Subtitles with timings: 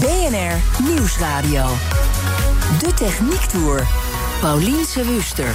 [0.00, 1.66] BNR Nieuwsradio.
[2.78, 3.86] De Techniek Tour.
[4.40, 5.54] Paulien Wuster.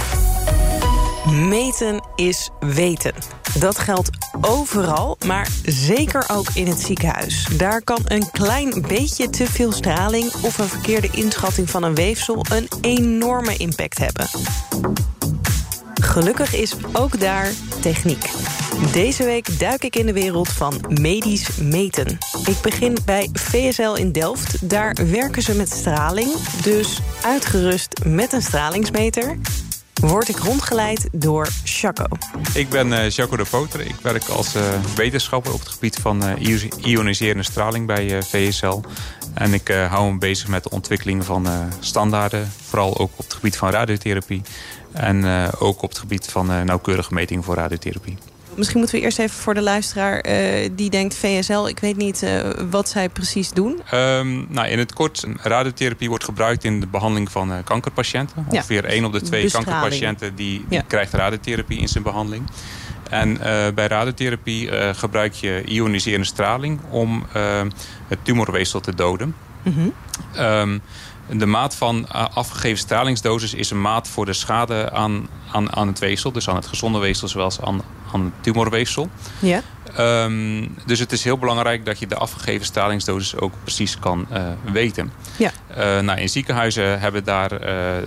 [1.30, 3.12] Meten is weten.
[3.58, 7.48] Dat geldt overal, maar zeker ook in het ziekenhuis.
[7.56, 12.44] Daar kan een klein beetje te veel straling of een verkeerde inschatting van een weefsel
[12.52, 14.26] een enorme impact hebben.
[15.94, 17.50] Gelukkig is ook daar
[17.80, 18.30] techniek.
[18.92, 22.18] Deze week duik ik in de wereld van medisch meten.
[22.46, 24.68] Ik begin bij VSL in Delft.
[24.70, 26.32] Daar werken ze met straling,
[26.62, 29.38] dus uitgerust met een stralingsmeter
[30.00, 32.04] word ik rondgeleid door Chaco.
[32.54, 33.80] Ik ben uh, Jaco de Poter.
[33.80, 34.62] Ik werk als uh,
[34.96, 38.80] wetenschapper op het gebied van uh, ioniserende straling bij VSL.
[39.34, 41.46] En ik hou me bezig met de ontwikkeling van
[41.80, 42.52] standaarden.
[42.68, 44.42] Vooral ook op het gebied van radiotherapie.
[44.92, 48.18] En ook op het gebied van nauwkeurige metingen voor radiotherapie.
[48.58, 51.66] Misschien moeten we eerst even voor de luisteraar uh, die denkt VSL...
[51.66, 53.82] ik weet niet uh, wat zij precies doen.
[53.94, 58.46] Um, nou, in het kort, radiotherapie wordt gebruikt in de behandeling van uh, kankerpatiënten.
[58.50, 58.56] Ja.
[58.56, 60.84] Ongeveer 1 op de 2 kankerpatiënten die, die ja.
[60.86, 62.46] krijgt radiotherapie in zijn behandeling.
[63.10, 63.38] En
[63.74, 67.26] bij radiotherapie gebruik je ioniserende straling om
[68.08, 69.34] het tumorweefsel te doden.
[69.62, 69.92] Mm -hmm.
[70.44, 70.82] um,
[71.32, 75.98] de maat van afgegeven stralingsdosis is een maat voor de schade aan, aan, aan het
[75.98, 76.32] weefsel.
[76.32, 77.82] Dus aan het gezonde weefsel zoals aan,
[78.12, 79.08] aan het tumorweefsel.
[79.38, 79.62] Ja.
[79.98, 84.42] Um, dus het is heel belangrijk dat je de afgegeven stralingsdosis ook precies kan uh,
[84.72, 85.12] weten.
[85.36, 85.50] Ja.
[85.70, 87.58] Uh, nou, in ziekenhuizen hebben daar uh,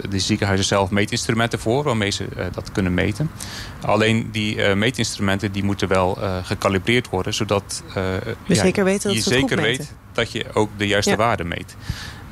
[0.09, 3.31] de ziekenhuizen zelf meetinstrumenten voor waarmee ze dat kunnen meten.
[3.81, 9.21] Alleen die meetinstrumenten die moeten wel gekalibreerd worden zodat je ja, zeker weet dat je
[9.21, 11.17] zeker weet dat je ook de juiste ja.
[11.17, 11.75] waarde meet.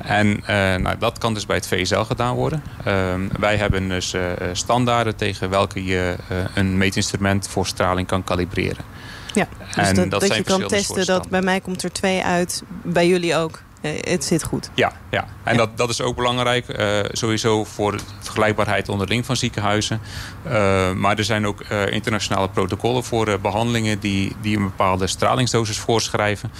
[0.04, 0.46] En uh,
[0.76, 2.62] nou, dat kan dus bij het VSL gedaan worden.
[2.86, 4.22] Uh, wij hebben dus uh,
[4.52, 6.16] standaarden tegen welke je
[6.54, 8.84] een meetinstrument voor straling kan kalibreren.
[9.34, 12.24] Ja, dus en dat, dat, dat je kan testen dat bij mij komt er twee
[12.24, 13.62] uit, bij jullie ook.
[13.80, 14.70] Het zit goed.
[14.74, 15.26] Ja, ja.
[15.42, 16.78] en Dat, dat is ook belangrijk.
[16.78, 20.00] Uh, sowieso voor de vergelijkbaarheid onderling van ziekenhuizen.
[20.46, 23.98] Uh, maar er zijn ook uh, internationale protocollen voor behandelingen...
[23.98, 26.52] Die, die een bepaalde stralingsdosis voorschrijven.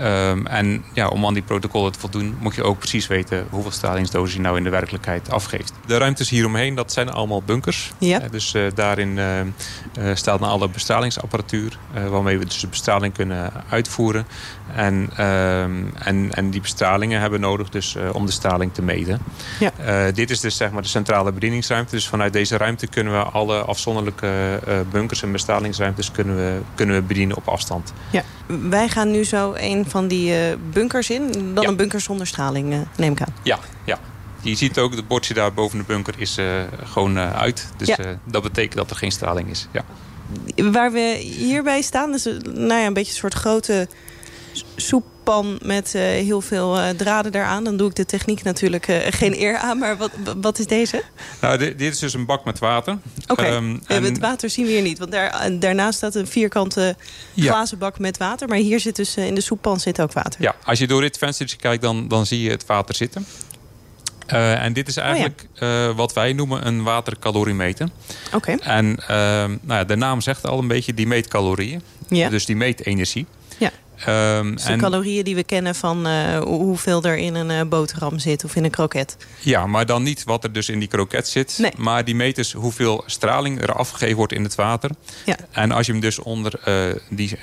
[0.00, 2.36] Um, en ja, om aan die protocollen te voldoen...
[2.40, 5.72] moet je ook precies weten hoeveel stralingsdosis je nou in de werkelijkheid afgeeft.
[5.86, 7.92] De ruimtes hieromheen, dat zijn allemaal bunkers.
[7.98, 8.18] Ja.
[8.18, 9.18] dus daarin
[10.14, 11.78] staat dan alle bestralingsapparatuur...
[12.08, 14.26] waarmee we dus de bestraling kunnen uitvoeren.
[14.74, 19.20] En, ehm, en, en die bestralingen hebben nodig dus uh, om de straling te meten.
[19.60, 19.72] Ja.
[19.80, 21.94] Uh, dit is dus zeg maar de centrale bedieningsruimte.
[21.94, 26.96] Dus vanuit deze ruimte kunnen we alle afzonderlijke uh, bunkers en bestralingsruimtes kunnen we, kunnen
[26.96, 27.92] we bedienen op afstand.
[28.10, 28.22] Ja.
[28.46, 31.54] Wij gaan nu zo een van die bunkers in.
[31.54, 31.68] Dan ja.
[31.68, 33.34] een bunker zonder straling, neem ik aan.
[33.42, 33.98] Ja, ja.
[34.40, 36.38] Je ziet ook, het bordje daar boven de bunker is
[36.84, 37.68] gewoon uit.
[37.76, 37.96] Dus ja.
[38.24, 39.68] dat betekent dat er geen straling is.
[39.70, 39.84] Ja.
[40.70, 43.88] Waar we hierbij staan is nou ja, een beetje een soort grote
[45.26, 47.64] soeppan met uh, heel veel uh, draden eraan.
[47.64, 49.78] Dan doe ik de techniek natuurlijk uh, geen eer aan.
[49.78, 50.10] Maar wat,
[50.40, 51.02] wat is deze?
[51.40, 52.98] Nou, dit, dit is dus een bak met water.
[53.22, 53.56] Oké, okay.
[53.56, 54.02] um, en...
[54.02, 54.98] het water zien we hier niet.
[54.98, 56.96] Want daar, daarnaast staat een vierkante
[57.36, 58.48] glazen bak met water.
[58.48, 60.42] Maar hier zit dus in de soeppan zit ook water.
[60.42, 63.26] Ja, als je door dit venstertje kijkt, dan, dan zie je het water zitten.
[64.32, 65.88] Uh, en dit is eigenlijk oh ja.
[65.88, 67.88] uh, wat wij noemen een watercaloriemeter.
[68.32, 68.36] Oké.
[68.36, 68.76] Okay.
[68.76, 71.82] En uh, nou ja, de naam zegt al een beetje, die meet calorieën.
[72.08, 72.28] Ja.
[72.28, 73.26] Dus die meet energie.
[74.08, 77.68] Um, dus de en, calorieën die we kennen van uh, hoeveel er in een uh,
[77.68, 79.16] boterham zit of in een kroket.
[79.38, 81.58] Ja, maar dan niet wat er dus in die kroket zit.
[81.58, 81.72] Nee.
[81.76, 84.90] Maar die meet dus hoeveel straling er afgegeven wordt in het water.
[85.24, 85.36] Ja.
[85.50, 87.38] En als je hem dus onder uh, die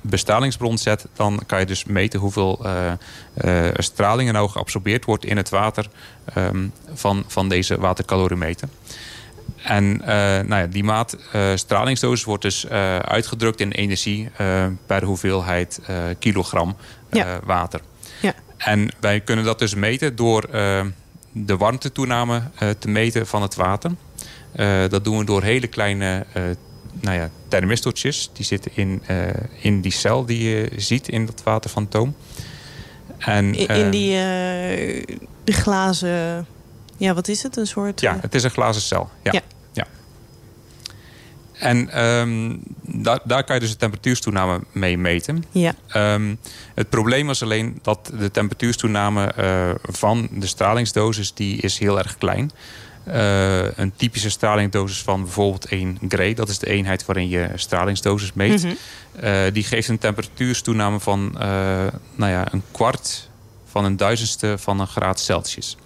[0.00, 1.06] bestralingsbron zet...
[1.14, 2.66] dan kan je dus meten hoeveel
[3.74, 5.86] straling er nou geabsorbeerd wordt in het water...
[6.36, 8.68] Um, van, van deze watercaloriemeter.
[9.62, 14.28] En uh, nou ja, die maat uh, stralingsdosis wordt dus uh, uitgedrukt in energie
[14.86, 15.80] per hoeveelheid
[16.18, 16.76] kilogram
[17.10, 17.40] ja.
[17.44, 17.80] water.
[18.20, 18.34] Ja.
[18.56, 20.48] En wij kunnen dat dus meten door
[21.32, 22.42] de warmtetoename
[22.78, 23.90] te meten van het water.
[24.88, 26.26] dat doen we door hele kleine
[27.00, 28.30] nou ja, thermistortjes.
[28.32, 29.02] Die zitten in,
[29.60, 32.14] in die cel die je ziet in dat water van toom.
[33.18, 34.10] En, in, in die
[35.44, 36.46] de glazen...
[36.98, 37.56] Ja, wat is het?
[37.56, 38.00] Een soort...
[38.00, 39.10] Ja, het is een glazen cel.
[39.22, 39.32] ja.
[39.32, 39.42] ja.
[41.58, 45.44] En ehm, daar, daar kan je dus de temperatuurstoename mee meten.
[45.50, 45.74] Ja.
[45.88, 46.34] Ehm,
[46.74, 51.34] het probleem was alleen dat de temperatuurstoename uh, van de stralingsdosis...
[51.34, 52.50] die is heel erg klein
[53.08, 56.34] uh, een typische stralingsdosis van bijvoorbeeld 1 gray...
[56.34, 58.64] dat is de eenheid waarin je stralingsdosis meet...
[58.64, 58.76] Mm
[59.20, 59.52] -hmm.
[59.52, 61.30] die geeft een temperatuurstoename van
[62.14, 63.28] nou ja, een kwart
[63.70, 65.76] van een duizendste van een graad Celsius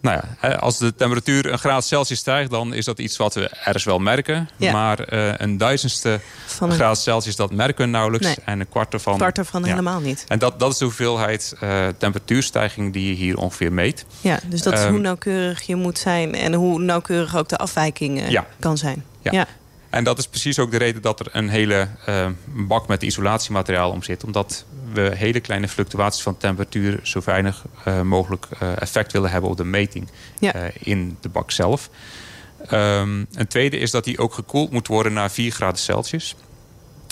[0.00, 2.50] nou ja, als de temperatuur een graad Celsius stijgt...
[2.50, 4.48] dan is dat iets wat we ergens wel merken.
[4.56, 6.76] Maar uh, een duizendste van een...
[6.76, 8.34] graad Celsius, dat merken we nauwelijks.
[8.44, 9.16] En een kwart ervan...
[9.16, 10.24] Kwart ervan helemaal niet.
[10.28, 14.04] En dat, dat is de hoeveelheid uh, temperatuurstijging die je hier ongeveer meet.
[14.20, 16.34] Ja, dus dat is um, hoe nauwkeurig je moet zijn...
[16.34, 19.04] en hoe nauwkeurig ook de afwijking uh, kan zijn.
[19.22, 19.46] ja.
[19.90, 23.90] En dat is precies ook de reden dat er een hele uh, bak met isolatiemateriaal
[23.90, 24.24] om zit.
[24.24, 27.00] Omdat we hele kleine fluctuaties van temperatuur...
[27.02, 30.08] zo weinig uh, mogelijk uh, effect willen hebben op de meting
[30.38, 30.54] ja.
[30.78, 31.90] in de bak zelf.
[32.72, 36.34] Um, een tweede is dat die ook gekoeld moet worden naar 4 graden Celsius.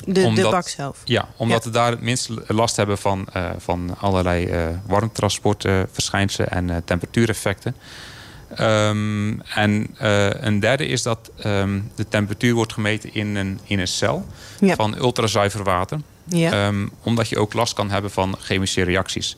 [0.05, 1.01] De, omdat, de bak zelf?
[1.05, 1.71] Ja, omdat ja.
[1.71, 3.29] we daar het minst last hebben van,
[3.59, 4.51] van allerlei
[4.87, 7.77] warmtransportverschijnselen en temperatuureffecten.
[8.61, 13.79] Um, en uh, een derde is dat um, de temperatuur wordt gemeten in een, in
[13.79, 14.27] een cel
[14.61, 14.75] ja.
[14.75, 16.01] van ultrazuiver water.
[16.25, 16.67] Ja.
[16.67, 19.37] Um, omdat je ook last kan hebben van chemische reacties.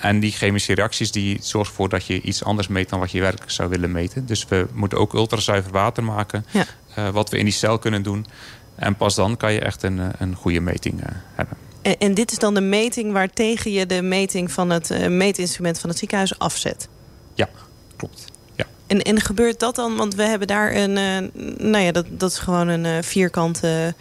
[0.00, 3.20] en die chemische reacties die zorgen ervoor dat je iets anders meet dan wat je
[3.20, 4.26] werkelijk zou willen meten.
[4.26, 6.46] Dus we moeten ook ultrazuiver water maken.
[6.50, 6.66] Ja.
[6.98, 8.26] Uh, wat we in die cel kunnen doen.
[8.74, 11.56] En pas dan kan je echt een, een goede meting uh, hebben.
[11.82, 15.88] En, en, dit is dan de meting waartegen je de meting van het meetinstrument van
[15.88, 16.88] het ziekenhuis afzet?
[17.34, 17.48] Ja,
[17.96, 18.24] klopt.
[18.54, 18.64] Ja.
[18.86, 19.96] En, en gebeurt dat dan?
[19.96, 20.96] Want we hebben daar een...
[20.96, 23.94] Uh, nou ja, dat, dat is gewoon een uh, vierkante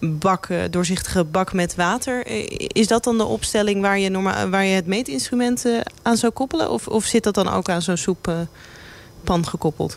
[0.00, 2.26] bak, uh, doorzichtige bak met water.
[2.76, 5.66] Is dat dan de opstelling waar je, normaal, waar je het meetinstrument
[6.02, 6.70] aan zou koppelen?
[6.70, 8.48] Of, of zit dat dan ook aan zo'n soeppan
[9.46, 9.96] gekoppeld?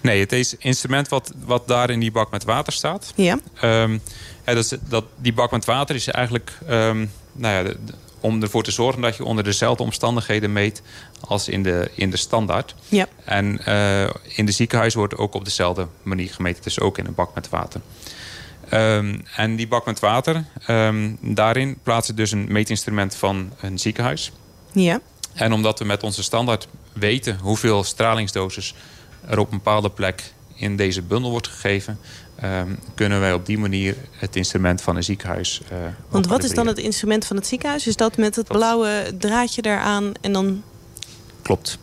[0.00, 3.12] Nee, het is instrument wat, wat daar in die bak met water staat.
[3.14, 3.38] Ja.
[3.64, 4.00] Um,
[4.46, 6.58] ja dat, is, dat, die bak met water is eigenlijk...
[6.70, 7.76] Um, nou ja, de,
[8.20, 10.82] om ervoor te zorgen dat je onder dezelfde omstandigheden meet
[11.20, 12.74] als in de, in de standaard.
[12.88, 13.06] Ja.
[13.24, 16.62] En uh, in de ziekenhuis wordt ook op dezelfde manier gemeten.
[16.62, 17.80] Dus ook in een bak met water.
[18.72, 24.32] Um, en die bak met water, um, daarin plaatsen dus een meetinstrument van een ziekenhuis.
[24.72, 25.00] Ja.
[25.34, 28.74] En omdat we met onze standaard weten hoeveel stralingsdosis
[29.26, 31.98] er op een bepaalde plek in deze bundel wordt gegeven...
[32.44, 35.60] Um, kunnen wij op die manier het instrument van een ziekenhuis...
[35.72, 35.78] Uh,
[36.08, 37.86] Want wat is dan het instrument van het ziekenhuis?
[37.86, 38.56] Is dat met het dat...
[38.56, 40.62] blauwe draadje daaraan en dan...
[41.42, 41.78] Klopt,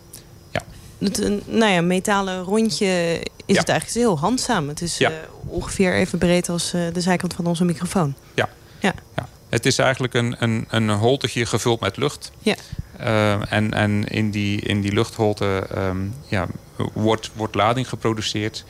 [0.52, 0.62] ja.
[0.98, 3.60] Het, nou ja, metalen rondje is ja.
[3.60, 4.68] het eigenlijk heel handzaam.
[4.68, 5.12] Het is ja.
[5.12, 8.16] uh, ongeveer even breed als uh, de zijkant van onze microfoon.
[8.34, 8.50] Ja.
[8.80, 8.94] ja.
[9.16, 9.28] ja.
[9.50, 12.32] Het is eigenlijk een, een, een holtertje gevuld met lucht.
[12.40, 12.56] Ja.
[13.02, 16.48] Uh, en en in, die, in die luchtholte um, ja,
[16.94, 18.66] wordt, wordt lading geproduceerd...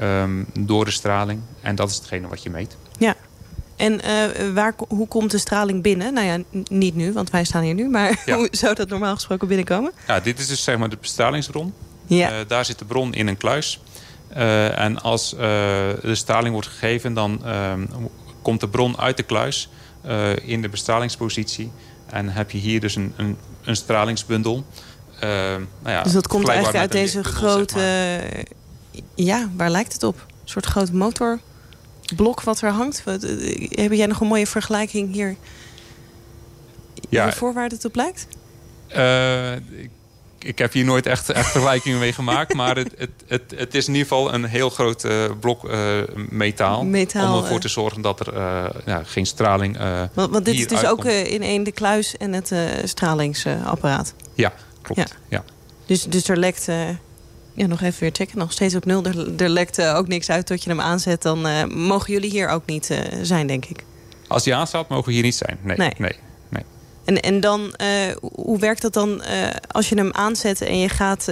[0.00, 1.40] Um, door de straling.
[1.60, 2.76] En dat is hetgene wat je meet.
[2.98, 3.14] Ja.
[3.76, 6.14] En uh, waar, hoe komt de straling binnen?
[6.14, 7.88] Nou ja, niet nu, want wij staan hier nu.
[7.88, 8.36] Maar ja.
[8.36, 9.92] hoe zou dat normaal gesproken binnenkomen?
[10.06, 11.74] Ja, dit is dus zeg maar de bestralingsbron.
[12.06, 12.30] Ja.
[12.30, 13.80] Uh, daar zit de bron in een kluis.
[14.36, 17.14] Uh, en als de straling wordt gegeven...
[17.14, 17.42] dan
[18.42, 19.68] komt de bron uit de kluis
[20.42, 21.70] in de bestralingspositie.
[22.10, 24.64] En heb je hier dus een, een, een stralingsbundel.
[25.20, 27.78] nou ja, dus dat komt eigenlijk uit deze grote...
[27.78, 28.44] Zeg maar
[29.14, 30.14] ja, waar lijkt het op?
[30.14, 33.04] Een soort groot motorblok wat er hangt.
[33.04, 33.22] Wat,
[33.68, 35.36] heb jij nog een mooie vergelijking hier?
[37.08, 37.32] Ja.
[37.32, 38.26] Voor waar het op lijkt?
[38.96, 39.90] Uh, ik,
[40.46, 42.54] ik, heb hier nooit echt, echt vergelijkingen mee gemaakt.
[42.54, 46.00] Maar het, het, het, het, is in ieder geval een heel groot uh, blok uh,
[46.28, 47.36] metaal, metaal.
[47.36, 48.34] Om ervoor te zorgen dat er
[48.86, 49.78] ja, geen straling
[50.14, 51.06] Want, want dit is dus uitkomt.
[51.06, 52.52] ook in één de kluis en het
[52.84, 54.14] stralingsapparaat?
[54.34, 55.00] Ja, klopt.
[55.00, 55.06] Ja.
[55.28, 55.44] ja.
[55.86, 56.66] Dus, dus er lekt
[57.52, 58.38] ja, nog even weer checken.
[58.38, 59.04] Nog steeds op nul.
[59.04, 61.22] Er, er lekt ook niks uit tot je hem aanzet.
[61.22, 61.40] Dan
[61.86, 63.84] mogen jullie hier ook niet zijn, denk ik.
[64.28, 65.58] Als die aanstaat, mogen we hier niet zijn.
[65.62, 65.76] Nee.
[65.76, 66.25] nee, nee.
[67.06, 67.74] En, en dan,
[68.34, 69.22] hoe werkt dat dan
[69.70, 71.30] als je hem aanzet en je gaat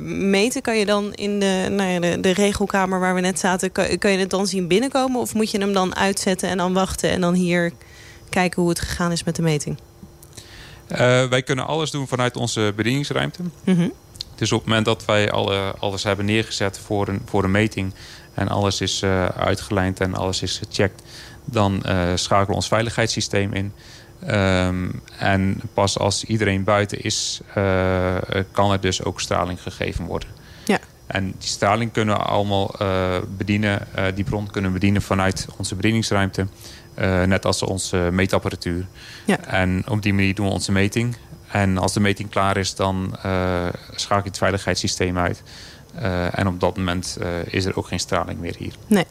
[0.00, 0.62] meten?
[0.62, 3.72] Kan je dan in de, nou ja, de, de, regelkamer waar we net zaten...
[3.72, 5.20] Kan, kan je het dan zien binnenkomen?
[5.20, 7.10] Of moet je hem dan uitzetten en dan wachten...
[7.10, 7.72] en dan hier
[8.30, 9.78] kijken hoe het gegaan is met de meting?
[11.30, 13.42] wij kunnen alles doen vanuit onze bedieningsruimte.
[13.64, 13.92] Mm
[14.36, 17.94] dus op het moment dat wij alle, alles hebben neergezet voor een, voor een meting...
[18.34, 21.02] en alles is uh, uitgelijnd en alles is gecheckt...
[21.44, 23.72] dan uh, schakelen we ons veiligheidssysteem in.
[24.22, 27.40] Um, en pas als iedereen buiten is...
[27.58, 28.16] Uh,
[28.52, 30.28] kan er dus ook straling gegeven worden.
[30.64, 30.78] Ja.
[31.06, 32.74] En die straling kunnen we allemaal
[33.36, 33.88] bedienen.
[34.14, 36.46] die bron kunnen we bedienen vanuit onze bedieningsruimte.
[37.26, 38.86] net als onze meetapparatuur.
[39.26, 39.40] Ja.
[39.40, 41.16] En op die manier doen we onze meting.
[41.50, 43.16] En als de meting klaar is, dan
[43.94, 45.42] schakel je het veiligheidssysteem uit.
[46.32, 48.74] en op dat moment is er ook geen straling meer hier.
[48.86, 49.06] Nee,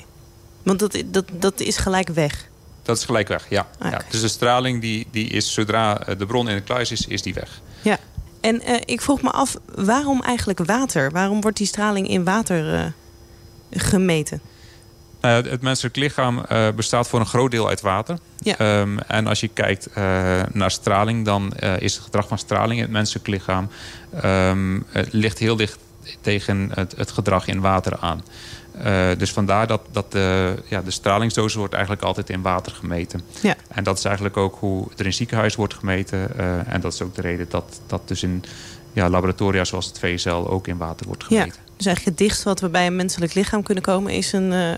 [0.64, 2.48] want dat, dat, dat is gelijk weg.
[2.86, 3.68] Dat is gelijk weg, ja.
[3.80, 4.02] ja.
[4.10, 7.34] Dus de straling die, die is zodra de bron in de kluis is, is die
[7.34, 7.62] weg.
[7.82, 7.98] Ja,
[8.42, 11.12] en ik vroeg me af, waarom eigenlijk water?
[11.12, 12.94] Waarom wordt die straling in water
[13.72, 14.42] gemeten?
[15.22, 18.18] Nou het menselijk lichaam bestaat voor een groot deel uit water.
[18.38, 18.80] Ja.
[18.80, 19.88] Um, en als je kijkt
[20.52, 23.70] naar straling, dan is het gedrag van straling in het menselijk lichaam
[24.24, 25.78] um, ligt heel dicht
[26.22, 28.24] tegen het, het gedrag in water aan.
[29.18, 33.22] Dus vandaar dat, dat de, ja, de stralingsdosis wordt eigenlijk altijd in water gemeten.
[33.42, 33.56] Ja.
[33.68, 36.38] En dat is eigenlijk ook hoe er in ziekenhuis wordt gemeten.
[36.68, 38.44] en dat is ook de reden dat dat dus in
[38.94, 41.48] ja, laboratoria zoals het VSL ook in water wordt gemeten.
[41.48, 41.74] Ja.
[41.78, 44.12] Dus eigenlijk het dichtst wat we bij een menselijk lichaam kunnen komen...
[44.12, 44.76] is een uh,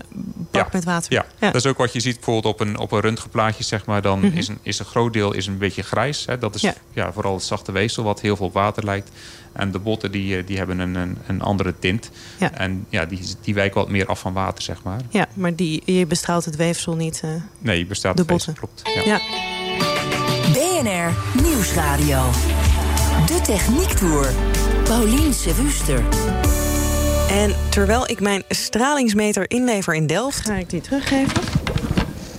[0.50, 1.12] bak met water.
[1.12, 1.26] Ja.
[1.38, 1.46] ja.
[1.46, 3.64] dat is ook wat je ziet bijvoorbeeld op een, op een röntgenplaatje.
[3.64, 4.36] Zeg maar, dan mhm.
[4.36, 6.26] is, een, is een groot deel is een beetje grijs.
[6.26, 6.38] Hè.
[6.38, 7.12] Dat is ja.
[7.12, 9.10] vooral het zachte weefsel wat heel veel op water lijkt.
[9.52, 12.10] En de botten die, eh, die hebben een, een, een andere tint.
[12.38, 12.52] Ja.
[12.52, 15.00] En ja, die, die wijken wat meer af van water, zeg maar.
[15.08, 17.22] Ja, maar die, je bestraalt het weefsel niet.
[17.24, 18.54] Uh, nee, je bestraalt de botten.
[18.54, 18.82] klopt.
[19.04, 19.20] Ja.
[20.52, 22.30] BNR Nieuwsradio.
[23.26, 24.32] De Techniek Tour.
[24.84, 26.02] Paulien Sewuster.
[27.30, 30.40] En terwijl ik mijn stralingsmeter inlever in Delft...
[30.40, 31.42] Ga ik die teruggeven?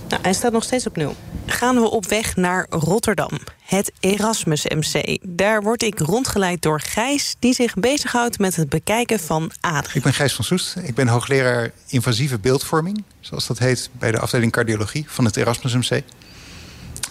[0.08, 1.14] Nou, hij staat nog steeds op nul.
[1.46, 3.30] Gaan we op weg naar Rotterdam,
[3.70, 5.18] het Erasmus MC.
[5.22, 9.96] Daar word ik rondgeleid door Gijs, die zich bezighoudt met het bekijken van aderen.
[9.96, 10.76] Ik ben Gijs van Soest.
[10.82, 15.74] Ik ben hoogleraar invasieve beeldvorming, zoals dat heet, bij de afdeling cardiologie van het Erasmus
[15.74, 16.02] MC.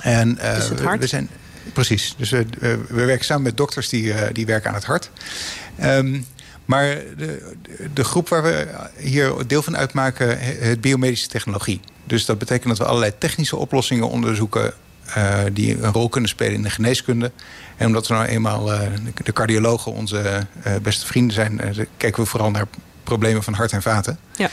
[0.02, 1.30] En uh, we zijn
[1.74, 2.16] Precies.
[2.18, 2.46] Dus we,
[2.88, 5.10] we, werken samen met dokters die, uh, die werken aan het hart.
[5.84, 6.26] Um,
[6.66, 6.86] maar
[7.18, 7.56] de,
[7.94, 11.80] de, groep waar we hier deel van uitmaken, het biomedische technologie.
[12.04, 14.74] Dus dat betekent dat we allerlei technische oplossingen onderzoeken
[15.54, 17.32] die een rol kunnen spelen in de geneeskunde.
[17.78, 18.80] En omdat we nou eenmaal uh,
[19.24, 21.62] de cardiologen onze uh, beste vrienden zijn,
[21.98, 22.66] kijken we vooral naar
[23.04, 24.20] problemen van hart en vaten.
[24.36, 24.50] Ja.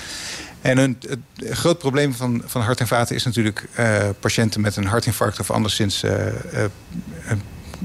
[0.60, 1.18] En een, het
[1.50, 5.50] groot probleem van, van hart en vaten is natuurlijk uh, patiënten met een hartinfarct of
[5.50, 6.32] anderszins uh, uh,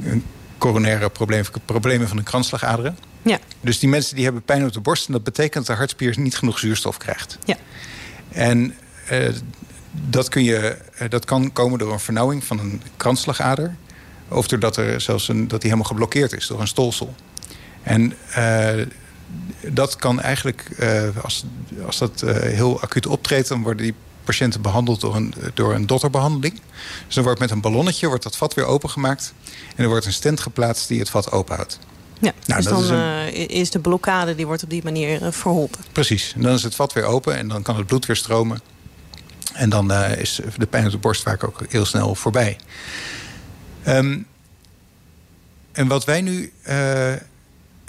[0.04, 0.26] een
[0.58, 2.98] coronaire probleem, problemen van de kransslagaderen.
[3.22, 3.40] Ja.
[3.62, 6.20] Dus die mensen die hebben pijn op de borst en dat betekent dat de hartspier
[6.20, 7.38] niet genoeg zuurstof krijgt.
[7.46, 7.58] Ja.
[8.30, 8.76] En
[9.92, 10.78] dat, kun je,
[11.10, 13.76] dat kan komen door een vernauwing van een kransslagader.
[14.28, 17.16] Of doordat er zelfs een, dat die helemaal geblokkeerd is door een stolsel.
[17.84, 18.14] En
[19.68, 21.46] dat kan eigenlijk, uh, als,
[21.86, 23.48] als dat uh, heel acuut optreedt...
[23.48, 23.94] dan worden die
[24.24, 26.62] patiënten behandeld door een, door een dotterbehandeling.
[27.06, 29.34] Dus dan wordt met een ballonnetje wordt dat vat weer opengemaakt...
[29.76, 31.80] en er wordt een stent geplaatst die het vat openhoudt.
[32.20, 33.50] Ja, nou, dus dan is, een...
[33.50, 35.80] is, de blokkade die wordt op die manier verholpen.
[35.92, 38.62] Precies, en dan is het vat weer open en dan kan het bloed weer stromen.
[39.62, 42.58] En dan is de pijn op de borst vaak ook heel snel voorbij.
[43.88, 44.26] Um,
[45.72, 46.52] en wat wij nu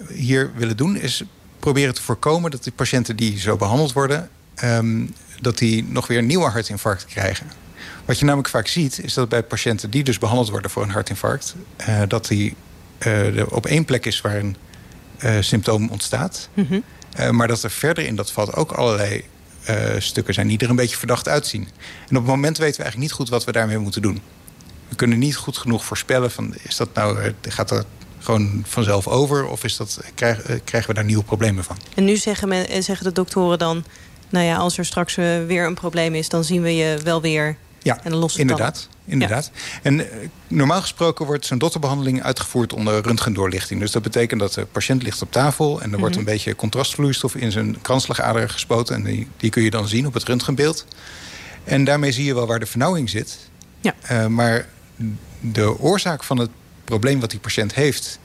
[0.09, 1.23] hier willen doen is
[1.59, 4.31] proberen te voorkomen dat die patiënten die zo behandeld worden,
[4.65, 7.47] um, dat die nog weer een nieuwe hartinfarct krijgen.
[8.05, 10.91] Wat je namelijk vaak ziet, is dat bij patiënten die dus behandeld worden voor een
[10.91, 11.55] hartinfarct,
[11.89, 12.55] uh, dat die
[13.07, 14.57] uh, op één plek is waar een
[15.45, 16.49] symptoom ontstaat.
[16.55, 17.37] Mm -hmm.
[17.37, 19.25] maar dat er verder in dat vat ook allerlei
[19.99, 21.69] stukken zijn die er een beetje verdacht uitzien.
[22.09, 24.21] En op het moment weten we eigenlijk niet goed wat we daarmee moeten doen.
[24.89, 27.87] We kunnen niet goed genoeg voorspellen van is dat nou, gaat dat
[28.23, 29.47] gewoon vanzelf over?
[29.47, 31.77] Of is dat, krijgen, eh, krijgen we daar nieuwe problemen van?
[31.95, 33.85] En nu zeggen, men, eh, zeggen de doktoren dan...
[34.29, 36.29] nou ja, als er straks eh, weer een probleem is...
[36.29, 38.89] dan zien we je wel weer ja, en dan inderdaad.
[39.05, 39.51] Inderdaad.
[39.83, 40.07] En
[40.49, 43.81] normaal gesproken wordt zo'n dotterbehandeling uitgevoerd onder röntgendoorlichting.
[43.81, 45.83] Dus dat betekent dat de patiënt ligt op tafel...
[45.83, 46.27] en er wordt mhm.
[46.27, 48.95] een beetje contrastvloeistof in zijn kransslagader gespoten...
[48.95, 50.87] en die, die kun je dan zien op het röntgenbeeld.
[51.65, 53.39] En daarmee zie je wel waar de vernauwing zit.
[53.81, 54.29] Ja.
[54.29, 54.69] maar
[55.41, 56.51] de oorzaak van het
[56.85, 58.21] probleem wat die patiënt heeft...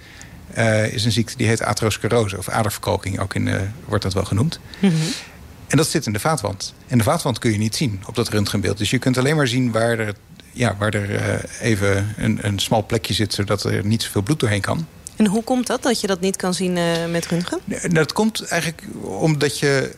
[0.57, 3.19] Uh, is een ziekte die heet atherosclerose of aderverkalking.
[3.19, 4.59] Ook in, wordt dat wel genoemd.
[4.79, 5.11] Mm -hmm.
[5.67, 6.73] En dat zit in de vaatwand.
[6.87, 8.77] En de vaatwand kun je niet zien op dat röntgenbeeld.
[8.77, 10.15] Dus je kunt alleen maar zien waar er,
[10.57, 11.21] ja, waar er uh,
[11.61, 13.33] even een, een smal plekje zit...
[13.33, 14.87] zodat er niet zoveel bloed doorheen kan.
[15.15, 16.77] En hoe komt dat, dat je dat niet kan zien
[17.11, 17.59] met röntgen?
[17.93, 19.91] Dat komt eigenlijk omdat je...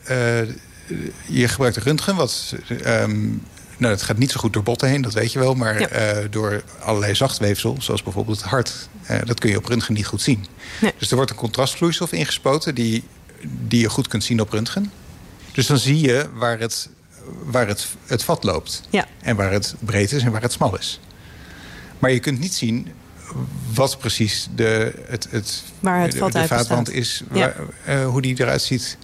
[1.28, 3.44] je gebruikt röntgen, wat um,
[3.78, 5.54] nou, het gaat niet zo goed door botten heen, dat weet je wel.
[5.54, 8.90] Maar uh, door allerlei zachtweefsel, zoals bijvoorbeeld het hart...
[9.12, 10.46] Uh, dat kun je op röntgen niet goed zien.
[10.82, 10.94] Nee.
[10.98, 12.76] Dus er wordt een contrastvloeistof ingespoten...
[12.76, 13.04] Die,
[13.68, 14.92] die je goed kunt zien op röntgen.
[15.52, 16.90] Dus dan zie je waar het,
[17.44, 18.82] waar het, het vat loopt.
[18.90, 19.08] Ja.
[19.22, 21.00] En waar het breed is en waar het smal is.
[22.00, 22.88] Maar je kunt niet zien
[23.74, 27.24] wat precies de, het, het, waar het vat de, de vaatwand is.
[27.30, 27.56] Waar,
[27.88, 28.98] uh, hoe die eruit ziet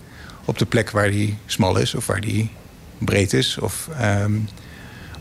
[0.46, 2.52] op de plek waar die smal is of waar die
[2.98, 3.58] breed is.
[3.58, 4.48] Of um,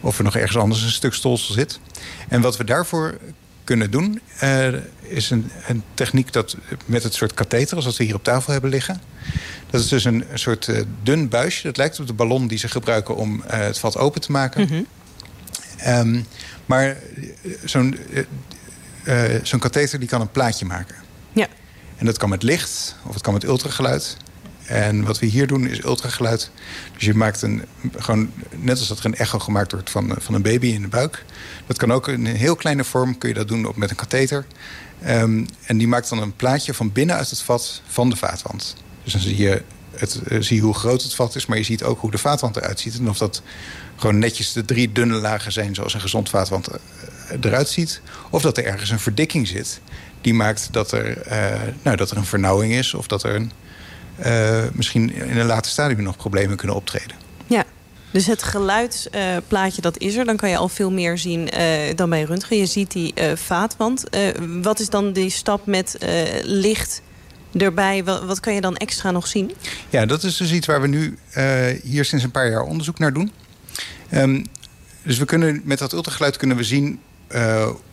[0.05, 1.81] of er nog ergens anders een stuk stolsel zit.
[2.29, 3.19] En wat we daarvoor
[3.65, 4.69] kunnen doen, uh,
[5.01, 6.57] is een, een, techniek dat
[6.87, 9.01] met het soort katheter, als wat we hier op tafel hebben liggen.
[9.71, 11.63] Dat is dus een, soort uh, dun buisje.
[11.63, 14.61] Dat lijkt op de ballon die ze gebruiken om uh, het vat open te maken.
[14.61, 14.87] Mm -hmm.
[15.89, 16.27] um,
[16.67, 16.97] maar
[17.65, 17.99] zo'n
[19.43, 20.97] zo'n katheter die kan een plaatje maken.
[21.33, 21.47] Ja.
[21.97, 24.17] En dat kan met licht of het kan met ultrageluid.
[24.67, 26.51] En wat we hier doen is ultrageluid.
[26.95, 27.65] Dus je maakt een,
[27.97, 30.89] gewoon, net als dat er een echo gemaakt wordt van, van een baby in de
[30.89, 31.25] buik.
[31.67, 34.47] Dat kan ook in een heel kleine vorm, kun je dat doen met een katheter.
[35.07, 38.77] Um, en die maakt dan een plaatje van binnenuit het vat van de vaatwand.
[39.05, 41.65] Dus dan zie je, het, uh, zie je hoe groot het vat is, maar je
[41.65, 42.99] ziet ook hoe de vaatwand eruit ziet.
[42.99, 43.43] En of dat
[43.97, 46.69] gewoon netjes de drie dunne lagen zijn zoals een gezond vaatwand
[47.41, 48.01] eruit ziet.
[48.31, 49.81] Of dat er ergens een verdikking zit
[50.21, 53.53] die maakt dat er, uh, nou, dat er een vernauwing is of dat er een
[54.73, 57.17] misschien in een later stadium nog problemen kunnen optreden.
[57.47, 57.65] Ja,
[58.11, 60.25] dus het geluidsplaatje dat is er.
[60.25, 61.51] Dan kan je al veel meer zien
[61.95, 62.57] dan bij röntgen.
[62.57, 64.05] Je ziet die vaatwand.
[64.63, 65.97] wat is dan die stap met
[66.43, 67.03] licht
[67.59, 68.05] erbij?
[68.05, 69.53] Wat, wat, kan je dan extra nog zien?
[69.91, 71.19] Ja, dat is dus iets waar we nu
[71.83, 73.33] hier sinds een paar jaar onderzoek naar doen.
[74.13, 74.47] Um,
[75.03, 77.01] dus we kunnen met dat ultrageluid kunnen we zien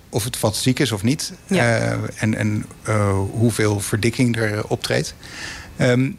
[0.09, 1.33] of het vat ziek is of niet.
[1.47, 1.97] Ja.
[2.15, 2.65] en en
[3.31, 5.13] hoeveel verdikking er optreedt.
[5.77, 6.17] Um,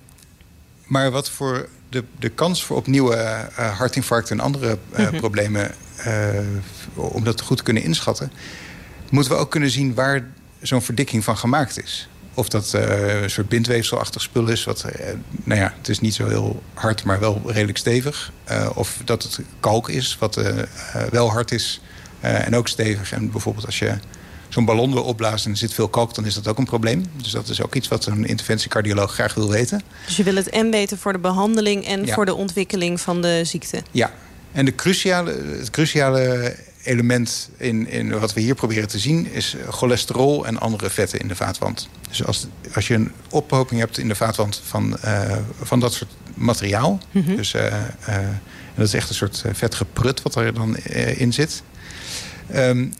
[0.86, 5.16] maar wat voor de, de kans voor opnieuw uh, hartinfarct en andere mm -hmm.
[5.16, 5.74] problemen...
[6.94, 8.32] om dat goed te kunnen inschatten...
[9.10, 10.26] moeten we ook kunnen zien waar
[10.60, 12.08] zo'n verdikking van gemaakt is.
[12.34, 14.64] Of dat een soort bindweefselachtig spul is.
[14.64, 14.84] Wat,
[15.44, 18.32] nou ja, het is niet zo heel hard, maar wel redelijk stevig.
[18.74, 20.40] of dat het kalk is, wat
[21.10, 21.80] wel hard is
[22.20, 23.12] en ook stevig.
[23.12, 23.94] En bijvoorbeeld als je
[24.48, 27.06] zo'n ballon wil opblazen en er zit veel kalk, dan is dat ook een probleem.
[27.16, 29.82] Dus dat is ook iets wat een interventiecardioloog graag wil weten.
[30.06, 32.14] Dus je wil het en weten voor de behandeling en ja.
[32.14, 33.82] voor de ontwikkeling van de ziekte?
[33.90, 34.12] Ja,
[34.52, 39.32] en de cruciale, het cruciale element in, in wat we hier proberen te zien...
[39.32, 41.88] is cholesterol en andere vetten in de vaatwand.
[42.08, 46.10] Dus als, als je een ophoping hebt in de vaatwand van, uh, van dat soort
[46.34, 47.00] materiaal...
[47.10, 47.36] Mm -hmm.
[47.36, 48.16] dus, uh, uh,
[48.74, 50.76] dat is echt een soort vetgeprut wat er dan
[51.16, 51.62] in zit...
[52.54, 52.94] Um,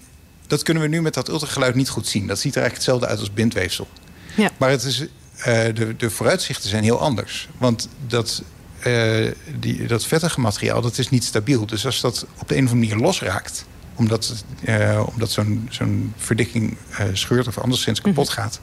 [0.46, 2.26] dat kunnen we nu met dat ultrageluid niet goed zien.
[2.26, 3.88] Dat ziet er eigenlijk hetzelfde uit als bindweefsel.
[4.36, 4.50] Ja.
[4.56, 5.06] Maar het is,
[5.44, 7.48] de, de vooruitzichten zijn heel anders.
[7.58, 8.42] Want dat,
[8.86, 11.66] uh, die, dat vettige materiaal dat is niet stabiel.
[11.66, 13.64] Dus als dat op de een of andere manier losraakt...
[14.02, 16.76] omdat, uh, omdat zo'n zo'n verdikking
[17.12, 18.36] scheurt of anderszins kapot -hmm.
[18.36, 18.60] gaat...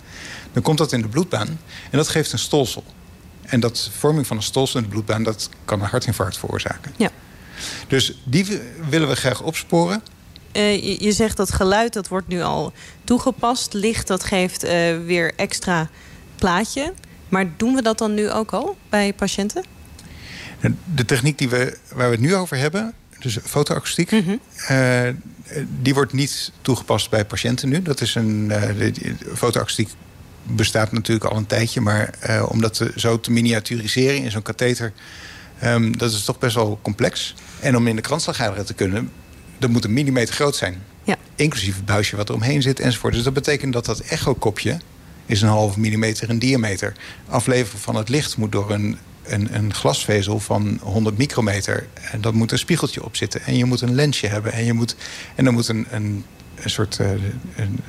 [0.54, 1.48] dan komt dat in de bloedbaan
[1.90, 2.84] en dat geeft een stolsel.
[3.42, 5.24] En dat vorming van een stolsel in de bloedbaan...
[5.24, 6.94] dat kan een hartinfarct veroorzaken.
[6.98, 7.10] Ja.
[7.88, 10.04] Dus die willen we graag opsporen...
[10.54, 12.74] Uh, je, je, zegt dat geluid dat wordt nu al
[13.04, 13.74] toegepast.
[13.74, 14.62] Licht dat geeft
[15.06, 15.90] weer extra
[16.36, 16.94] plaatje.
[17.30, 19.64] Maar doen we dat dan nu ook al bij patiënten?
[20.96, 24.12] De techniek die we, waar we het nu over hebben, dus fotoakoestiek...
[24.12, 24.40] Mm -hmm.
[24.72, 25.14] uh,
[25.82, 27.82] die wordt niet toegepast bij patiënten nu.
[27.82, 29.90] Dat is een de, de, fotoakoestiek
[30.44, 31.82] bestaat natuurlijk al een tijdje...
[31.82, 32.14] maar
[32.50, 34.94] om dat te, zo te miniaturiseren in zo'n katheter...
[35.64, 37.36] Um, dat is toch best wel complex.
[37.60, 39.12] En om in de kransslagaderen te kunnen
[39.60, 40.84] dat moet een millimeter groot zijn.
[41.04, 41.16] Ja.
[41.36, 43.14] Inclusief het buisje wat er omheen zit enzovoort.
[43.14, 44.80] Dus dat betekent dat dat echokopje
[45.26, 46.94] is een halve millimeter in diameter.
[47.28, 48.98] Afleveren van het licht moet door een,
[49.34, 51.88] een, een, glasvezel van 100 micrometer.
[52.12, 53.42] En dat moet een spiegeltje op zitten.
[53.46, 54.54] En je moet een lensje hebben.
[54.54, 54.96] En, je moet,
[55.36, 56.98] en dan moet een, een, een soort...
[57.02, 57.10] Uh,
[57.56, 57.80] een,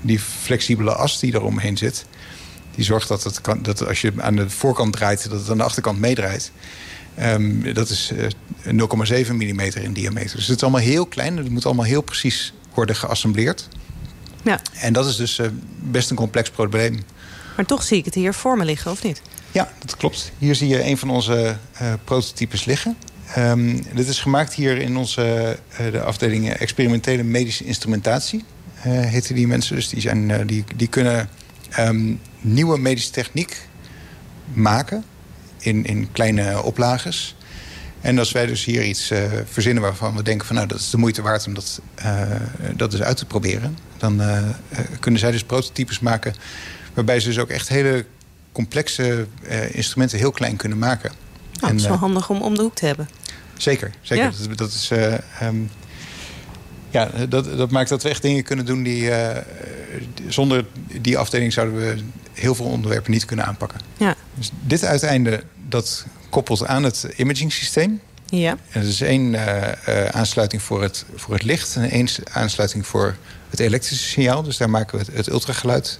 [0.00, 2.06] die flexibele as die er omheen zit...
[2.74, 5.30] die zorgt dat, het kan, dat als je aan de voorkant draait...
[5.30, 6.52] dat het aan de achterkant meedraait.
[7.22, 8.12] Um, dat is
[8.64, 10.36] uh, 0,7 mm in diameter.
[10.36, 11.36] Dus het is allemaal heel klein.
[11.36, 13.68] Het moet allemaal heel precies worden geassembleerd.
[14.42, 14.60] Ja.
[14.72, 15.46] En dat is dus uh,
[15.78, 17.04] best een complex probleem.
[17.56, 19.22] Maar toch zie ik het hier voor me liggen, of niet?
[19.56, 20.32] Ja, dat klopt.
[20.38, 22.96] Hier zie je een van onze uh, prototypes liggen.
[23.38, 28.44] Um, dit is gemaakt hier in onze uh, de afdeling experimentele medische instrumentatie.
[28.86, 29.76] Uh, heten die mensen.
[29.76, 31.28] Dus die, zijn, die, die kunnen
[31.78, 33.68] um, nieuwe medische techniek
[34.52, 35.04] maken
[35.58, 37.36] in, in kleine oplages.
[38.00, 39.12] En als wij dus hier iets
[39.44, 41.80] verzinnen waarvan we denken van nou dat is de moeite waard om dat,
[42.74, 43.78] dat dus uit te proberen.
[43.98, 44.22] Dan
[45.00, 46.34] kunnen zij dus prototypes maken
[46.94, 48.06] waarbij ze dus ook echt hele
[48.56, 49.26] complexe
[49.70, 51.12] instrumenten heel klein kunnen maken.
[51.52, 53.08] Nou, het is wel handig om om de hoek te hebben.
[53.56, 54.24] Zeker, zeker.
[54.24, 54.46] Ja.
[54.48, 54.90] Dat, dat, is,
[55.42, 55.70] um,
[56.90, 59.10] ja, dat, dat maakt dat we echt dingen kunnen doen die
[60.28, 60.64] zonder
[61.00, 61.96] die afdeling zouden we
[62.32, 63.80] heel veel onderwerpen niet kunnen aanpakken.
[63.96, 64.14] Ja.
[64.34, 68.00] Dus dit uiteinde dat koppelt aan het imaging systeem.
[68.26, 68.56] Ja.
[68.70, 69.56] En er is één uh,
[69.88, 73.16] uh, aansluiting voor het, voor het licht en één aansluiting voor
[73.50, 74.42] het elektrische signaal.
[74.42, 75.98] Dus daar maken we het, het ultrageluid.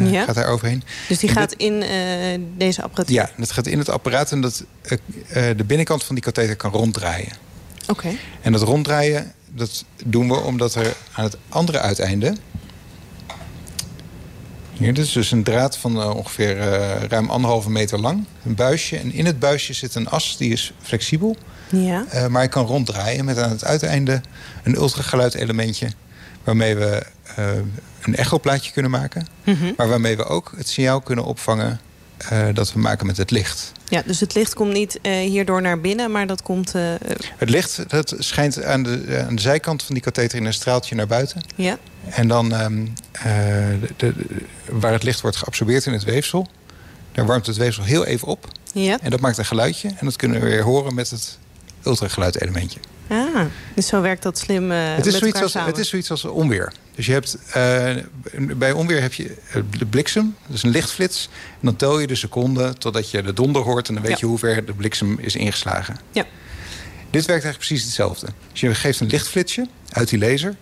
[0.00, 0.24] Uh, ja.
[0.24, 0.82] gaat daar overheen.
[1.08, 1.82] Dus die en gaat dit, in
[2.56, 3.16] deze apparatuur?
[3.16, 4.64] Ja, dat gaat in het apparaat en dat,
[5.56, 7.32] de binnenkant van die katheter kan ronddraaien.
[7.82, 7.90] Oké.
[7.90, 8.18] Okay.
[8.40, 12.34] En dat ronddraaien, dat doen we omdat er aan het andere uiteinde
[14.72, 16.56] Hier, dit is dus een draad van ongeveer
[17.08, 18.24] ruim anderhalve meter lang.
[18.44, 18.96] Een buisje.
[18.96, 21.36] En in het buisje zit een as, die is flexibel.
[21.70, 22.06] Ja.
[22.28, 24.20] Maar je kan ronddraaien met aan het uiteinde
[24.62, 25.88] een ultrageluidelementje...
[26.44, 27.06] waarmee we
[28.02, 29.26] een echoplaatje kunnen maken.
[29.44, 29.74] Mm -hmm.
[29.76, 31.80] Maar waarmee we ook het signaal kunnen opvangen
[32.52, 33.72] dat we maken met het licht.
[33.88, 36.74] Ja, dus het licht komt niet uh, hierdoor naar binnen, maar dat komt...
[36.74, 36.82] Uh,
[37.36, 40.94] het licht dat schijnt aan de, aan de zijkant van die katheter in een straaltje
[40.94, 41.42] naar buiten.
[41.54, 41.78] Ja.
[42.08, 44.14] En dan um, uh, de, de,
[44.70, 46.48] waar het licht wordt geabsorbeerd in het weefsel...
[47.12, 48.48] daar warmt het weefsel heel even op.
[48.72, 48.98] Ja.
[49.02, 49.88] En dat maakt een geluidje.
[49.88, 51.38] En dat kunnen we weer horen met het
[51.86, 52.78] ultrageluidelementje.
[53.08, 53.40] Ah,
[53.74, 56.72] dus zo werkt dat slim het is met zoiets als, Het is zoiets als onweer.
[56.94, 57.96] Dus je hebt, uh,
[58.56, 59.36] bij onweer heb je
[59.78, 61.28] de bliksem, dus een lichtflits.
[61.50, 63.88] En dan tel je de seconden totdat je de donder hoort...
[63.88, 64.18] en dan weet ja.
[64.20, 65.96] je hoe ver de bliksem is ingeslagen.
[66.10, 66.26] Ja.
[67.10, 68.26] Dit werkt eigenlijk precies hetzelfde.
[68.50, 70.56] Dus je geeft een lichtflitsje uit die laser...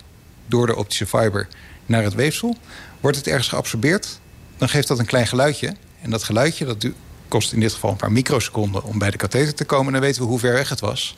[0.45, 1.47] door de optische fiber
[1.85, 2.57] naar het weefsel.
[2.99, 4.19] Wordt het ergens geabsorbeerd,
[4.57, 5.75] dan geeft dat een klein geluidje.
[6.01, 6.87] En dat geluidje dat
[7.27, 8.83] kost in dit geval een paar microseconden...
[8.83, 9.85] om bij de katheter te komen.
[9.85, 11.17] En dan weten we hoe ver weg het was...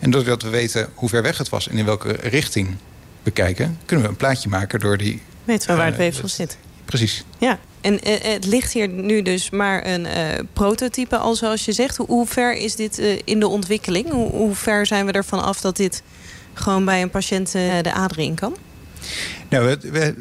[0.00, 2.76] En doordat we weten hoe ver weg het was en in welke richting
[3.22, 3.78] we kijken...
[3.84, 5.22] kunnen we een plaatje maken door die...
[5.44, 6.58] Weten we waar het uh, weefsel zit.
[6.84, 7.24] Precies.
[7.38, 10.12] Ja, en uh, het ligt hier nu dus maar een uh,
[10.52, 11.96] prototype al zoals je zegt.
[11.96, 14.10] Hoe, hoe ver is dit in de ontwikkeling?
[14.10, 16.02] Hoe, hoe, ver zijn we ervan af dat dit
[16.52, 18.56] gewoon bij een patiënt de aderen in kan?
[19.48, 20.14] Nou, we, we,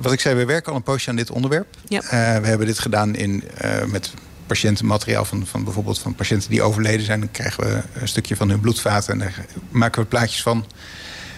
[0.00, 1.66] wat ik zei, we werken al een poosje aan dit onderwerp.
[1.88, 2.00] Ja.
[2.40, 3.44] we hebben dit gedaan in,
[3.86, 4.12] met
[4.46, 7.20] patiëntenmateriaal van, van bijvoorbeeld van patiënten die overleden zijn.
[7.20, 10.66] Dan krijgen we een stukje van hun bloedvaten en daar maken we plaatjes van.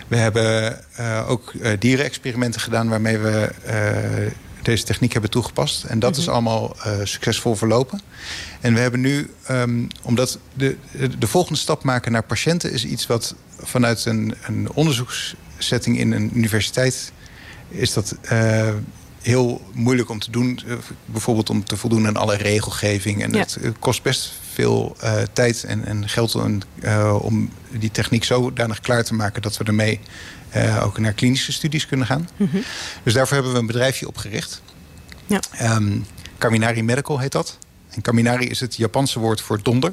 [0.08, 5.84] We hebben uh, ook uh, dierenexperimenten gedaan waarmee we uh, deze techniek hebben toegepast.
[5.84, 6.24] En dat mm -hmm.
[6.24, 8.00] is allemaal succesvol verlopen.
[8.60, 12.84] En we hebben nu, um, omdat de, de, de, volgende stap maken naar patiënten is
[12.84, 17.12] iets wat vanuit een, een onderzoekssetting in een universiteit
[17.68, 18.16] is dat
[19.22, 20.60] heel moeilijk om te doen.
[21.04, 23.22] Bijvoorbeeld om te voldoen aan alle regelgeving.
[23.22, 23.38] En Ja.
[23.38, 28.80] het kost best veel uh, tijd en, en geld en, uh, om die techniek zodanig
[28.80, 29.42] klaar te maken...
[29.42, 30.00] dat we ermee
[30.56, 32.28] uh, ook naar klinische studies kunnen gaan.
[32.36, 32.56] Mhm.
[33.02, 34.62] Dus daarvoor hebben we een bedrijfje opgericht.
[35.26, 35.40] Ja.
[35.62, 36.06] Um,
[36.38, 37.58] Kaminari Medical heet dat.
[37.90, 39.92] En Kaminari is het Japanse woord voor donder.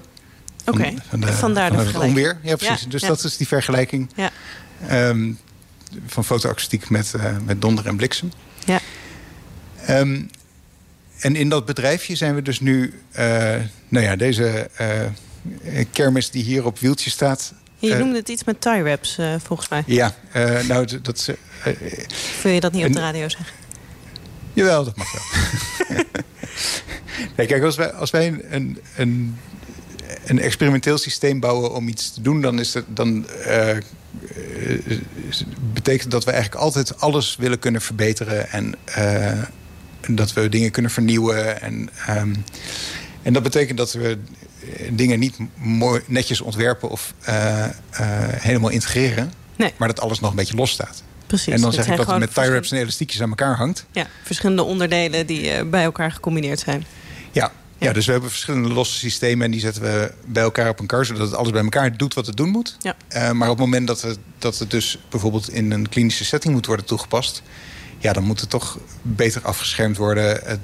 [0.66, 0.98] Oké, okay.
[1.34, 2.04] vandaar de van vergelijking.
[2.04, 2.38] onweer.
[2.42, 2.82] Ja, precies.
[2.82, 3.08] Ja, dus ja.
[3.08, 4.32] dat is die vergelijking Ja.
[5.10, 5.40] um,
[6.06, 7.14] van fotoakustiek met,
[7.46, 8.32] met donder en bliksem.
[8.66, 8.80] Ja.
[9.90, 10.30] Um,
[11.20, 12.94] en in dat bedrijfje zijn we dus nu...
[13.20, 13.20] Uh,
[13.88, 17.54] nou ja, deze uh, kermis die hier op wieltje staat...
[17.78, 19.84] Je uh, noemde het iets met tie wraps, volgens mij.
[19.86, 20.16] Ja,
[20.68, 21.06] nou, dat...
[21.06, 21.30] dat
[22.44, 23.56] Wil je dat niet op de radio zeggen?
[24.54, 25.22] Jawel, dat mag wel.
[27.38, 29.38] nee, kijk, als wij, als wij een, een,
[30.26, 32.42] een experimenteel systeem bouwen om iets te doen...
[32.42, 33.78] dan, is het, dan uh,
[35.74, 38.50] betekent dat we eigenlijk altijd alles willen kunnen verbeteren...
[38.50, 39.42] en uh,
[40.10, 41.62] dat we dingen kunnen vernieuwen.
[41.62, 42.44] En, um,
[43.22, 44.18] en dat betekent dat we
[44.90, 47.68] dingen niet mooi, netjes ontwerpen of uh, uh,
[48.32, 49.34] helemaal integreren.
[49.56, 49.74] Nee.
[49.78, 51.04] Maar dat alles nog een beetje los staat.
[51.28, 51.54] Precies.
[51.54, 53.86] En dan zeg ik dat het met tie wraps en elastiekjes aan elkaar hangt.
[53.92, 56.86] Ja, verschillende onderdelen die uh, bij elkaar gecombineerd zijn.
[57.32, 57.52] Ja.
[57.78, 60.86] Ja, dus we hebben verschillende losse systemen en die zetten we bij elkaar op een
[60.86, 62.78] kar, zodat het alles bij elkaar doet wat het doen moet.
[62.82, 62.96] Ja.
[63.10, 66.54] Uh, maar op het moment dat het, dat het dus bijvoorbeeld in een klinische setting
[66.54, 67.42] moet worden toegepast,
[68.06, 70.60] ja, dan moet het toch beter afgeschermd worden.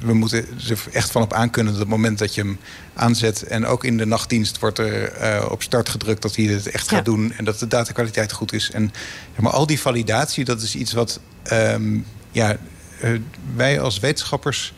[0.00, 2.58] We moeten er echt van op aankunnen dat het moment dat je hem
[2.94, 3.42] aanzet...
[3.42, 6.88] en ook in de nachtdienst wordt er uh, op start gedrukt dat hij het echt
[6.88, 7.32] gaat doen...
[7.36, 8.70] en dat de datakwaliteit goed is.
[8.70, 8.92] En
[9.36, 11.20] maar, al die validatie, dat is iets wat
[11.52, 12.56] um, ja,
[13.02, 13.20] uh,
[13.56, 14.74] wij als wetenschappers...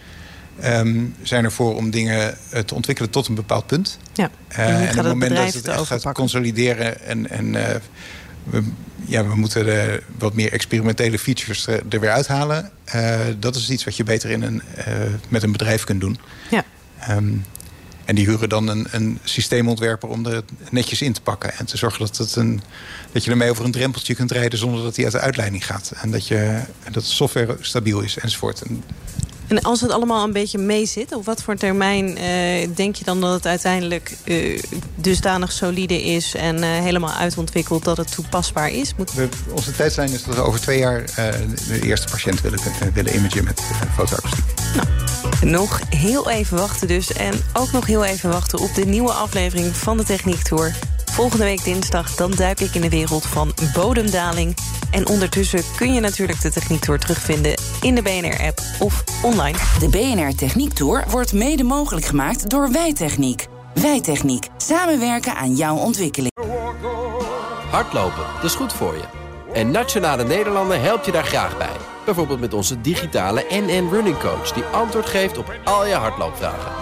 [0.64, 3.98] Um, zijn ervoor om dingen te ontwikkelen tot een bepaald punt.
[4.12, 4.30] Ja.
[4.52, 7.52] Uh, en, op het moment dat het het echt gaat consolideren en, en
[8.44, 8.62] we,
[9.04, 12.70] ja, we moeten er wat meer experimentele features er, er weer uithalen.
[12.94, 14.84] Uh, dat is iets wat je beter in een, uh,
[15.28, 16.18] met een bedrijf kunt doen.
[16.50, 16.64] Ja.
[17.10, 17.44] Um,
[18.04, 21.54] en die huren dan een, een systeemontwerper om er netjes in te pakken.
[21.58, 22.60] En te zorgen dat, het een,
[23.12, 25.92] dat je ermee over een drempeltje kunt rijden zonder dat hij uit de uitleiding gaat.
[26.02, 26.60] En dat, je,
[26.90, 28.62] dat de software stabiel is enzovoort.
[28.62, 28.84] En,
[29.50, 33.04] En als het allemaal een beetje mee zit, op wat voor termijn uh, denk je
[33.04, 34.62] dan dat het uiteindelijk uh,
[34.94, 38.94] dusdanig solide is en uh, helemaal uitontwikkeld dat het toepasbaar is?
[38.96, 39.12] Moet...
[39.12, 41.04] We, onze tijdslijn is dat we over twee jaar
[41.68, 42.58] de eerste patiënt willen,
[42.94, 43.62] willen imagen met
[43.94, 44.44] fotoakustiek.
[44.74, 44.88] Nou,
[45.40, 47.12] nog heel even wachten dus.
[47.12, 50.74] En ook nog heel even wachten op de nieuwe aflevering van de Techniek Tour.
[51.10, 54.56] Volgende week dinsdag dan duik ik in de wereld van bodemdaling.
[54.90, 59.58] En ondertussen kun je natuurlijk de Techniek Tour terugvinden in de BNR-app of online.
[59.78, 63.46] De BNR Techniek Tour wordt mede mogelijk gemaakt door Wijtechniek.
[63.74, 64.46] Wijtechniek.
[64.56, 66.32] Samenwerken aan jouw ontwikkeling.
[67.70, 69.04] Hardlopen, dat is goed voor je.
[69.52, 71.76] En Nationale Nederlanden helpt je daar graag bij.
[72.04, 74.52] Bijvoorbeeld met onze digitale NN Running Coach...
[74.52, 76.72] die antwoord geeft op al je hardloopvragen.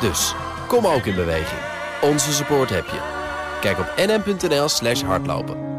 [0.00, 0.34] Dus,
[0.68, 1.60] kom ook in beweging.
[2.02, 3.00] Onze support heb je.
[3.60, 5.75] Kijk op nn.nl slash hardlopen.